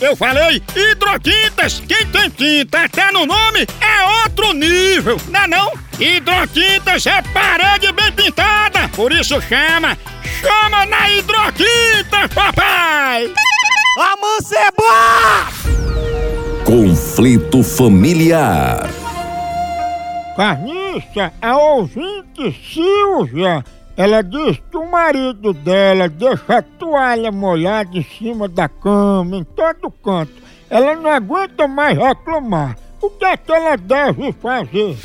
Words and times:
Eu 0.00 0.14
falei 0.14 0.62
hidrotintas. 0.76 1.82
Quem 1.86 2.06
tem 2.06 2.30
tinta 2.30 2.84
até 2.84 3.10
no 3.10 3.26
nome 3.26 3.66
é 3.80 4.22
outro 4.22 4.52
nível, 4.52 5.20
não 5.28 5.40
é 5.40 5.46
não? 5.48 5.72
Hidrotintas 5.98 7.04
é 7.06 7.20
parede 7.22 7.92
bem 7.92 8.12
pintada, 8.12 8.88
por 8.90 9.12
isso 9.12 9.40
chama, 9.42 9.98
chama 10.40 10.86
na 10.86 11.10
hidrotintas, 11.10 12.32
papai! 12.32 13.32
Amancebá! 13.98 15.48
Conflito 16.64 17.64
familiar. 17.64 18.88
Carniça, 20.36 21.32
a 21.42 21.58
ouvinte 21.58 22.56
Silvia, 22.72 23.64
ela 23.98 24.22
diz 24.22 24.58
que 24.70 24.76
o 24.76 24.88
marido 24.90 25.52
dela 25.52 26.08
deixa 26.08 26.58
a 26.58 26.62
toalha 26.62 27.32
molhada 27.32 27.90
em 27.98 28.02
cima 28.04 28.48
da 28.48 28.68
cama, 28.68 29.36
em 29.36 29.42
todo 29.44 29.90
canto. 29.90 30.32
Ela 30.70 30.94
não 30.94 31.10
aguenta 31.10 31.66
mais 31.66 31.98
reclamar. 31.98 32.76
O 33.02 33.10
que 33.10 33.24
é 33.24 33.36
que 33.36 33.50
ela 33.52 33.76
deve 33.76 34.32
fazer? 34.32 34.96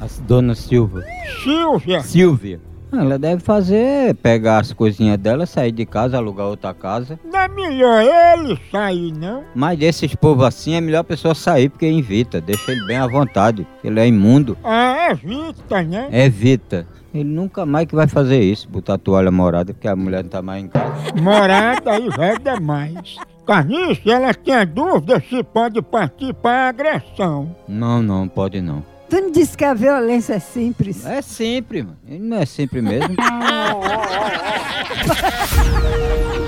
A 0.00 0.06
dona 0.22 0.54
Silva. 0.54 1.04
Silvia, 1.42 2.00
Silvia. 2.02 2.60
Ela 2.92 3.18
deve 3.18 3.42
fazer, 3.42 4.14
pegar 4.16 4.58
as 4.60 4.72
coisinhas 4.72 5.18
dela, 5.18 5.46
sair 5.46 5.72
de 5.72 5.84
casa, 5.84 6.16
alugar 6.16 6.46
outra 6.46 6.72
casa. 6.72 7.18
não 7.24 7.40
é 7.40 7.48
melhor 7.48 8.02
ele 8.02 8.56
sair, 8.70 9.12
não? 9.12 9.42
Mas 9.54 9.76
desses 9.78 10.14
povos 10.14 10.44
assim 10.44 10.74
é 10.74 10.80
melhor 10.80 11.00
a 11.00 11.04
pessoa 11.04 11.34
sair 11.34 11.68
porque 11.68 11.86
evita, 11.86 12.40
deixa 12.40 12.70
ele 12.70 12.84
bem 12.86 12.96
à 12.96 13.06
vontade. 13.08 13.66
Ele 13.82 13.98
é 13.98 14.06
imundo, 14.06 14.56
Ah, 14.62 15.08
evita, 15.10 15.82
né? 15.82 16.08
evita. 16.12 16.86
Ele 17.14 17.22
nunca 17.30 17.64
mais 17.64 17.86
que 17.86 17.94
vai 17.94 18.08
fazer 18.08 18.40
isso, 18.40 18.68
botar 18.68 18.94
a 18.94 18.98
toalha 18.98 19.30
morada 19.30 19.72
porque 19.72 19.86
a 19.86 19.94
mulher 19.94 20.24
não 20.24 20.30
tá 20.30 20.42
mais 20.42 20.64
em 20.64 20.68
casa. 20.68 20.92
Morada 21.22 21.92
aí 21.92 22.08
é 22.18 22.36
demais. 22.36 23.16
Carniça, 23.46 24.10
ela 24.10 24.34
tem 24.34 24.66
dúvida 24.66 25.22
se 25.28 25.44
pode 25.44 25.80
partir 25.80 26.34
para 26.34 26.70
agressão. 26.70 27.54
Não, 27.68 28.02
não, 28.02 28.26
pode 28.26 28.60
não. 28.60 28.84
Tu 29.08 29.20
não 29.20 29.30
disse 29.30 29.56
que 29.56 29.64
a 29.64 29.74
violência 29.74 30.34
é 30.34 30.40
simples? 30.40 31.06
É 31.06 31.22
sempre, 31.22 31.84
mano. 31.84 31.96
Não 32.04 32.38
é 32.38 32.46
sempre 32.46 32.82
mesmo. 32.82 33.14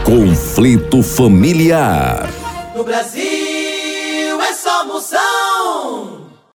Conflito 0.04 1.00
familiar. 1.00 2.28
No 2.74 2.82
Brasil 2.82 3.22
é 4.40 4.52
só 4.52 4.84
moção. 4.84 6.25